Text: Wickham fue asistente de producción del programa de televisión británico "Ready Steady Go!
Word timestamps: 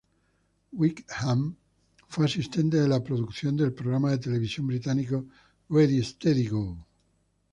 Wickham 0.71 1.55
fue 2.07 2.25
asistente 2.25 2.77
de 2.81 3.01
producción 3.01 3.55
del 3.55 3.71
programa 3.71 4.09
de 4.09 4.17
televisión 4.17 4.65
británico 4.65 5.27
"Ready 5.69 5.99
Steady 6.01 6.47
Go! 6.47 6.75